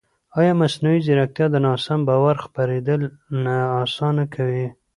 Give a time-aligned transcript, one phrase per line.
[0.39, 3.01] ایا مصنوعي ځیرکتیا د ناسم باور خپرېدل
[3.43, 4.67] نه اسانه کوي؟